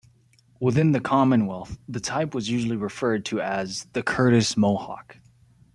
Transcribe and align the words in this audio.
Within 0.59 0.93
the 0.93 0.99
Commonwealth, 0.99 1.77
the 1.87 1.99
type 1.99 2.33
was 2.33 2.49
usually 2.49 2.75
referred 2.75 3.23
to 3.25 3.39
as 3.39 3.85
the 3.93 4.01
Curtiss 4.01 4.57
Mohawk. 4.57 5.17